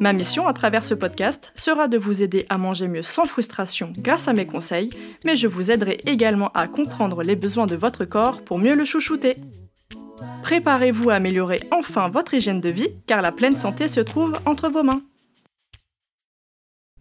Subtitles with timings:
[0.00, 3.92] Ma mission à travers ce podcast sera de vous aider à manger mieux sans frustration
[3.98, 4.90] grâce à mes conseils,
[5.24, 8.84] mais je vous aiderai également à comprendre les besoins de votre corps pour mieux le
[8.84, 9.36] chouchouter.
[10.42, 14.68] Préparez-vous à améliorer enfin votre hygiène de vie car la pleine santé se trouve entre
[14.68, 15.02] vos mains.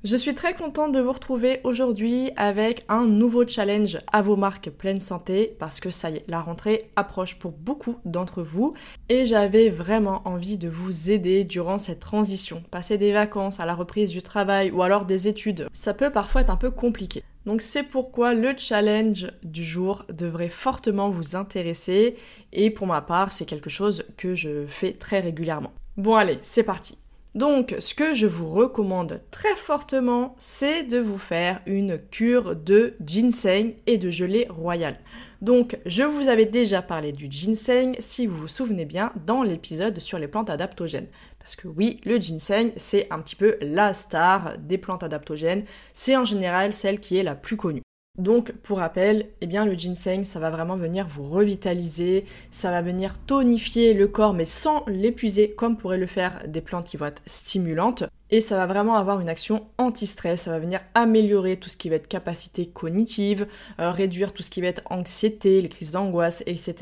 [0.04, 4.70] Je suis très contente de vous retrouver aujourd'hui avec un nouveau challenge à vos marques
[4.70, 8.76] pleine santé parce que ça y est, la rentrée approche pour beaucoup d'entre vous
[9.10, 12.64] et j'avais vraiment envie de vous aider durant cette transition.
[12.70, 16.42] Passer des vacances à la reprise du travail ou alors des études, ça peut parfois
[16.42, 17.24] être un peu compliqué.
[17.48, 22.18] Donc c'est pourquoi le challenge du jour devrait fortement vous intéresser
[22.54, 25.74] et pour ma part c'est quelque chose que je fais très régulièrement.
[25.98, 27.00] Bon allez, c'est parti.
[27.38, 32.96] Donc, ce que je vous recommande très fortement, c'est de vous faire une cure de
[33.00, 34.98] ginseng et de gelée royale.
[35.44, 40.00] Donc, je vous avais déjà parlé du ginseng, si vous vous souvenez bien, dans l'épisode
[40.00, 41.10] sur les plantes adaptogènes.
[41.38, 45.66] Parce que oui, le ginseng, c'est un petit peu la star des plantes adaptogènes.
[45.94, 47.84] C'est en général celle qui est la plus connue.
[48.18, 52.82] Donc, pour rappel, eh bien, le ginseng, ça va vraiment venir vous revitaliser, ça va
[52.82, 57.06] venir tonifier le corps, mais sans l'épuiser, comme pourraient le faire des plantes qui vont
[57.06, 58.06] être stimulantes.
[58.30, 61.90] Et ça va vraiment avoir une action anti-stress, ça va venir améliorer tout ce qui
[61.90, 63.48] va être capacité cognitive,
[63.80, 66.76] euh, réduire tout ce qui va être anxiété, les crises d'angoisse, etc.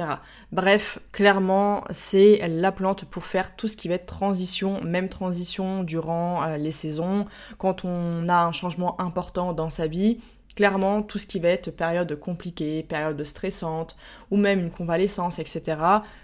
[0.51, 5.83] Bref, clairement, c'est la plante pour faire tout ce qui va être transition, même transition
[5.83, 7.27] durant euh, les saisons,
[7.59, 10.17] quand on a un changement important dans sa vie
[10.55, 13.97] Clairement, tout ce qui va être période compliquée, période stressante,
[14.31, 15.77] ou même une convalescence, etc.,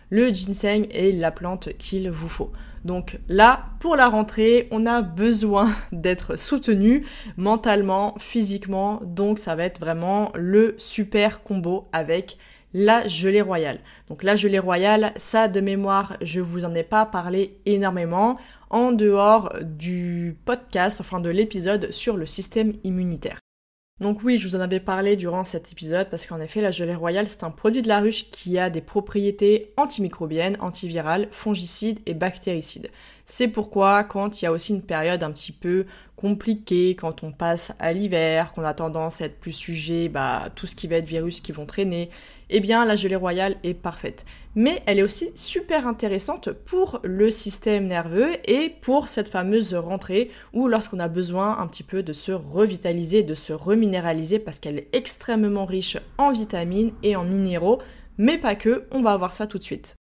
[0.10, 2.52] le ginseng est la plante qu'il vous faut.
[2.86, 7.06] Donc là, pour la rentrée, on a besoin d'être soutenu
[7.38, 12.38] mentalement, physiquement, donc ça va être vraiment le super combo avec
[12.74, 13.80] la gelée royale.
[14.08, 18.38] Donc la gelée royale, ça de mémoire, je vous en ai pas parlé énormément
[18.70, 23.40] en dehors du podcast, enfin de l'épisode sur le système immunitaire.
[24.02, 26.96] Donc oui, je vous en avais parlé durant cet épisode parce qu'en effet, la gelée
[26.96, 32.16] royale, c'est un produit de la ruche qui a des propriétés antimicrobiennes, antivirales, fongicides et
[32.16, 32.90] bactéricides.
[33.26, 37.32] C'est pourquoi quand il y a aussi une période un petit peu compliquée, quand on
[37.32, 40.98] passe à l'hiver, qu'on a tendance à être plus sujet bah, tout ce qui va
[40.98, 42.10] être virus qui vont traîner,
[42.52, 44.26] eh bien la gelée royale est parfaite.
[44.54, 50.30] Mais elle est aussi super intéressante pour le système nerveux et pour cette fameuse rentrée
[50.54, 54.78] où lorsqu'on a besoin un petit peu de se revitaliser, de se reminéraliser parce qu'elle
[54.78, 57.82] est extrêmement riche en vitamines et en minéraux,
[58.18, 59.96] mais pas que, on va voir ça tout de suite.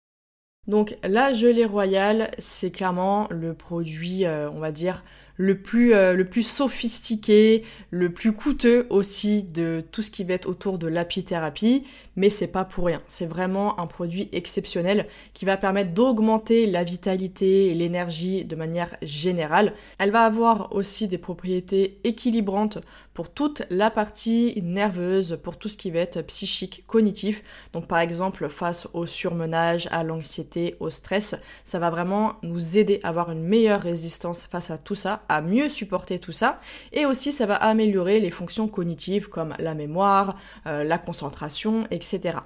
[0.67, 5.03] Donc la gelée royale, c'est clairement le produit, euh, on va dire,
[5.37, 10.33] le plus, euh, le plus sophistiqué, le plus coûteux aussi de tout ce qui va
[10.33, 13.01] être autour de l'apithérapie, mais c'est pas pour rien.
[13.07, 18.95] C'est vraiment un produit exceptionnel qui va permettre d'augmenter la vitalité et l'énergie de manière
[19.01, 19.73] générale.
[19.97, 22.79] Elle va avoir aussi des propriétés équilibrantes
[23.13, 27.43] pour toute la partie nerveuse, pour tout ce qui va être psychique, cognitif.
[27.73, 32.99] Donc par exemple face au surmenage, à l'anxiété, au stress, ça va vraiment nous aider
[33.03, 36.59] à avoir une meilleure résistance face à tout ça, à mieux supporter tout ça.
[36.93, 40.37] Et aussi ça va améliorer les fonctions cognitives comme la mémoire,
[40.67, 42.39] euh, la concentration, etc.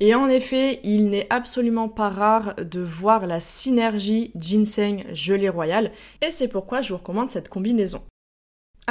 [0.00, 5.92] Et en effet, il n'est absolument pas rare de voir la synergie ginseng gelée royale,
[6.22, 8.02] et c'est pourquoi je vous recommande cette combinaison.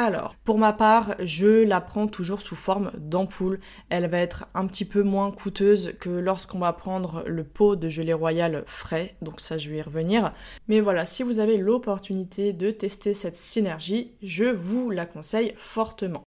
[0.02, 3.60] Alors, pour ma part, je la prends toujours sous forme d'ampoule.
[3.90, 7.90] Elle va être un petit peu moins coûteuse que lorsqu'on va prendre le pot de
[7.90, 10.32] gelée royale frais, donc ça je vais y revenir.
[10.70, 16.24] Mais voilà, si vous avez l'opportunité de tester cette synergie, je vous la conseille fortement.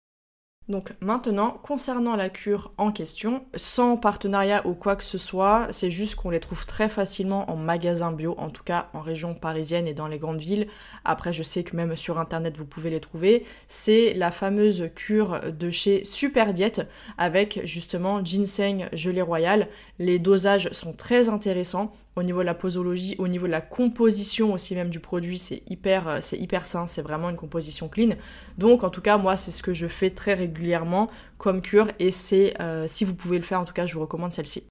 [0.68, 5.90] Donc maintenant, concernant la cure en question, sans partenariat ou quoi que ce soit, c'est
[5.90, 9.88] juste qu'on les trouve très facilement en magasin bio, en tout cas en région parisienne
[9.88, 10.68] et dans les grandes villes.
[11.04, 13.44] Après, je sais que même sur internet vous pouvez les trouver.
[13.66, 16.86] C'est la fameuse cure de chez Super Diet
[17.18, 19.68] avec justement ginseng gelée royale.
[19.98, 21.92] Les dosages sont très intéressants.
[22.16, 25.62] Au niveau de la posologie, au niveau de la composition aussi même du produit, c'est
[25.68, 28.10] hyper, euh, c'est hyper sain, c'est vraiment une composition clean.
[28.58, 32.10] Donc en tout cas, moi, c'est ce que je fais très régulièrement comme cure et
[32.10, 34.64] c'est, euh, si vous pouvez le faire, en tout cas, je vous recommande celle-ci.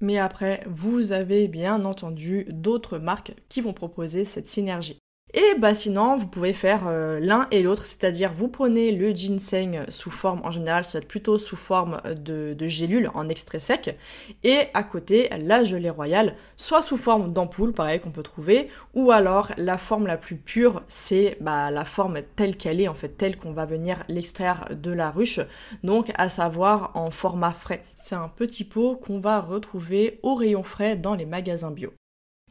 [0.00, 4.98] Mais après, vous avez bien entendu d'autres marques qui vont proposer cette synergie.
[5.32, 9.84] Et bah sinon, vous pouvez faire euh, l'un et l'autre, c'est-à-dire vous prenez le ginseng
[9.88, 13.60] sous forme, en général ça va être plutôt sous forme de, de gélule en extrait
[13.60, 13.96] sec,
[14.42, 19.12] et à côté la gelée royale, soit sous forme d'ampoule, pareil qu'on peut trouver, ou
[19.12, 23.10] alors la forme la plus pure, c'est bah, la forme telle qu'elle est, en fait,
[23.10, 25.38] telle qu'on va venir l'extraire de la ruche,
[25.84, 27.84] donc à savoir en format frais.
[27.94, 31.92] C'est un petit pot qu'on va retrouver au rayon frais dans les magasins bio.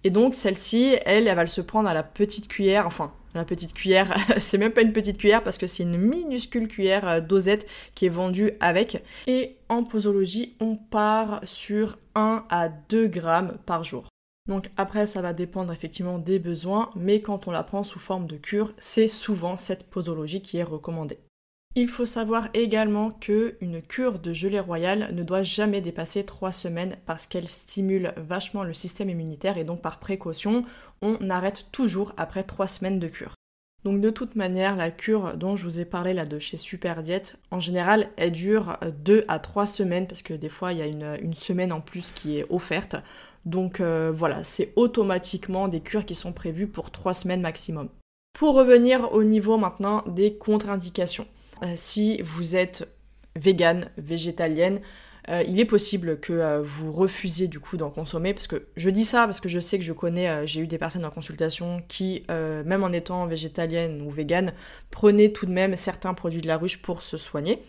[0.04, 3.74] Et donc celle-ci, elle, elle va se prendre à la petite cuillère, enfin la petite
[3.74, 7.68] cuillère, c'est même pas une petite cuillère parce que c'est une minuscule cuillère euh, dosette
[7.96, 9.04] qui est vendue avec.
[9.28, 14.08] Et en posologie, on part sur 1 à 2 grammes par jour.
[14.48, 18.26] Donc après, ça va dépendre effectivement des besoins, mais quand on la prend sous forme
[18.26, 21.20] de cure, c'est souvent cette posologie qui est recommandée.
[21.76, 26.52] Il faut savoir également que une cure de gelée royale ne doit jamais dépasser 3
[26.52, 30.66] semaines parce qu'elle stimule vachement le système immunitaire et donc par précaution,
[31.04, 33.36] on arrête toujours après 3 semaines de cure.
[33.84, 37.04] Donc de toute manière, la cure dont je vous ai parlé là de chez Super
[37.52, 40.88] en général, elle dure 2 à 3 semaines parce que des fois il y a
[40.88, 42.96] une, semaine en plus qui est offerte.
[43.46, 47.90] Donc euh, voilà, c'est automatiquement des cures qui sont prévues pour 3 semaines maximum.
[48.34, 51.28] Pour revenir au niveau maintenant des contre-indications.
[51.64, 52.88] Euh, si vous êtes
[53.36, 54.82] végane, végétalienne,
[55.30, 58.90] euh, il est possible que euh, vous refusiez du coup d'en consommer parce que je
[58.90, 61.84] dis ça parce que je sais que je connais, j'ai eu des personnes en consultation
[61.88, 64.54] qui, même en étant végétalienne ou végane,
[64.90, 67.62] prenaient tout de même certains produits de la ruche pour se soigner.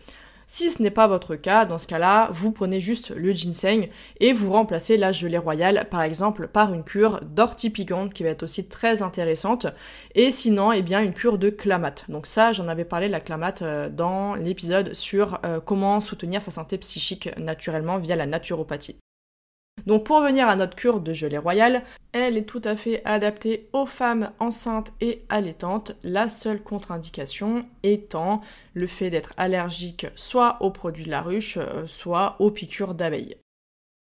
[0.53, 3.89] Si ce n'est pas votre cas, dans ce cas-là, vous prenez juste le ginseng
[4.19, 8.31] et vous remplacez la gelée royale, par exemple, par une cure d'ortie piquante qui va
[8.31, 9.69] être aussi très intéressante.
[10.17, 12.05] Et sinon, eh bien, une cure de clamate.
[12.09, 16.43] Donc ça, j'en avais parlé de la clamate euh, dans l'épisode sur euh, comment soutenir
[16.43, 18.97] sa santé psychique naturellement via la naturopathie.
[19.87, 21.83] Donc pour revenir à notre cure de gelée royale,
[22.13, 28.41] elle est tout à fait adaptée aux femmes enceintes et allaitantes, la seule contre-indication étant
[28.75, 33.37] le fait d'être allergique soit aux produits de la ruche, euh, soit aux piqûres d'abeilles.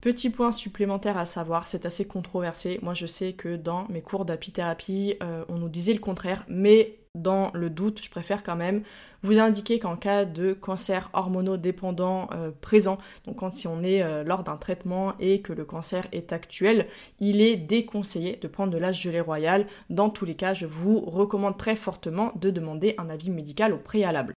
[0.01, 2.79] Petit point supplémentaire à savoir, c'est assez controversé.
[2.81, 6.98] Moi je sais que dans mes cours d'apithérapie, euh, on nous disait le contraire, mais
[7.15, 8.83] dans le doute, je préfère quand même
[9.23, 14.43] vous indiquer qu'en cas de cancer hormonodépendant euh, présent, donc quand on est euh, lors
[14.43, 16.87] d'un traitement et que le cancer est actuel,
[17.19, 19.67] il est déconseillé de prendre de la gelée royale.
[19.89, 23.77] Dans tous les cas, je vous recommande très fortement de demander un avis médical au
[23.77, 24.33] préalable.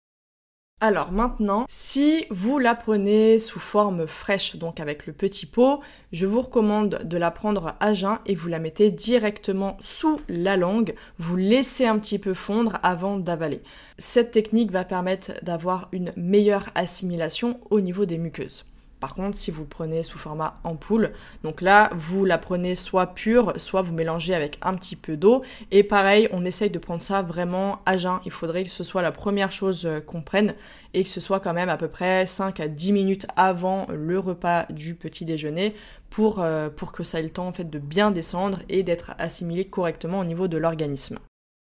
[0.84, 5.80] Alors maintenant, si vous la prenez sous forme fraîche, donc avec le petit pot,
[6.12, 10.58] je vous recommande de la prendre à jeun et vous la mettez directement sous la
[10.58, 10.96] langue.
[11.20, 13.62] Vous laissez un petit peu fondre avant d'avaler.
[14.00, 18.66] Cette technique va permettre d'avoir une meilleure assimilation au niveau des muqueuses.
[19.02, 21.12] Par contre, si vous prenez sous format ampoule,
[21.44, 25.42] donc là, vous la prenez soit pure, soit vous mélangez avec un petit peu d'eau.
[25.72, 28.20] Et pareil, on essaye de prendre ça vraiment à jeun.
[28.26, 30.54] Il faudrait que ce soit la première chose euh, qu'on prenne
[30.94, 34.20] et que ce soit quand même à peu près 5 à 10 minutes avant le
[34.20, 35.76] repas du petit déjeuner
[36.12, 39.16] pour, euh, pour que ça ait le temps en fait de bien descendre et d'être
[39.18, 41.18] assimilé correctement au niveau de l'organisme.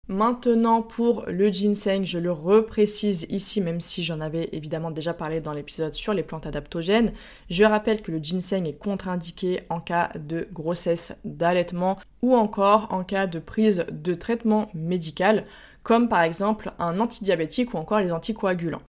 [0.07, 5.42] Maintenant pour le ginseng, je le reprécise ici, même si j'en avais évidemment déjà parlé
[5.42, 7.12] dans l'épisode sur les plantes adaptogènes.
[7.50, 13.04] Je rappelle que le ginseng est contre-indiqué en cas de grossesse, d'allaitement ou encore en
[13.04, 15.45] cas de prise de traitement médical,
[15.81, 18.83] comme par exemple un antidiabétique ou encore les anticoagulants.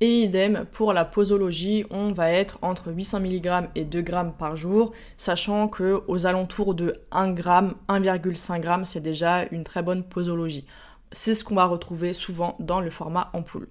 [0.00, 4.56] Et idem pour la posologie, on va être entre 800 mg et 2 g par
[4.56, 10.02] jour, sachant que aux alentours de 1 g, 1,5 g, c'est déjà une très bonne
[10.02, 10.66] posologie.
[11.12, 13.68] C'est ce qu'on va retrouver souvent dans le format ampoule.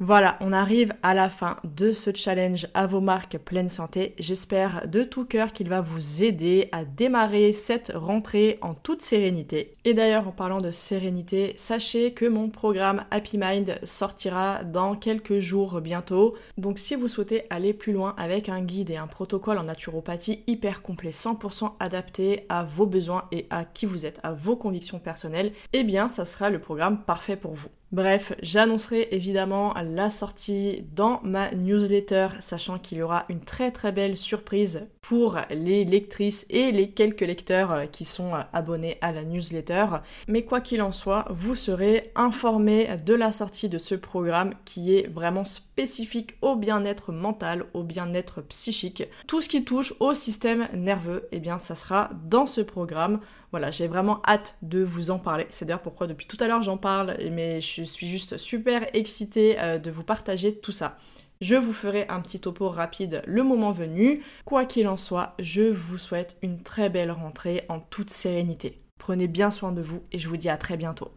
[0.00, 4.14] Voilà, on arrive à la fin de ce challenge à vos marques pleine santé.
[4.20, 9.74] J'espère de tout cœur qu'il va vous aider à démarrer cette rentrée en toute sérénité.
[9.84, 15.40] Et d'ailleurs, en parlant de sérénité, sachez que mon programme Happy Mind sortira dans quelques
[15.40, 16.36] jours bientôt.
[16.58, 20.44] Donc si vous souhaitez aller plus loin avec un guide et un protocole en naturopathie
[20.46, 25.00] hyper complet, 100% adapté à vos besoins et à qui vous êtes, à vos convictions
[25.00, 27.68] personnelles, eh bien ça sera le programme parfait pour vous.
[27.90, 33.92] Bref, j'annoncerai évidemment la sortie dans ma newsletter, sachant qu'il y aura une très très
[33.92, 39.10] belle surprise pour les lectrices et les quelques lecteurs euh, qui sont euh, abonnés à
[39.10, 39.86] la newsletter.
[40.26, 44.94] Mais quoi qu'il en soit, vous serez informés de la sortie de ce programme qui
[44.94, 45.46] est vraiment
[45.78, 49.04] spécifique au bien-être mental, au bien-être psychique.
[49.28, 53.20] Tout ce qui touche au système nerveux, eh bien ça sera dans ce programme.
[53.52, 55.46] Voilà, j'ai vraiment hâte de vous en parler.
[55.50, 59.56] C'est d'ailleurs pourquoi depuis tout à l'heure j'en parle, mais je suis juste super excitée
[59.60, 60.98] euh, de vous partager tout ça.
[61.40, 64.24] Je vous ferai un petit topo rapide le moment venu.
[64.44, 68.78] Quoi qu'il en soit, je vous souhaite une très belle rentrée en toute sérénité.
[68.98, 71.12] Prenez bien soin de vous et je vous dis à très bientôt.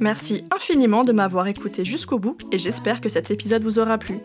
[0.00, 4.18] Merci infiniment de m'avoir écouté jusqu'au bout et j'espère que cet épisode vous aura plu.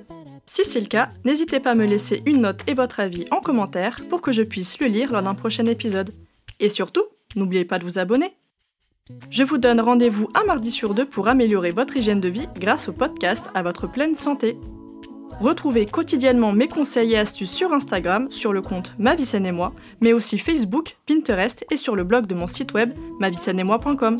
[0.45, 3.39] Si c'est le cas, n'hésitez pas à me laisser une note et votre avis en
[3.39, 6.11] commentaire pour que je puisse le lire lors d'un prochain épisode.
[6.59, 7.03] Et surtout,
[7.35, 8.31] n'oubliez pas de vous abonner.
[9.29, 12.89] Je vous donne rendez-vous un mardi sur deux pour améliorer votre hygiène de vie grâce
[12.89, 14.57] au podcast à votre pleine santé.
[15.39, 20.13] Retrouvez quotidiennement mes conseils et astuces sur Instagram, sur le compte Ma et moi, mais
[20.13, 24.17] aussi Facebook, Pinterest et sur le blog de mon site web moi.com.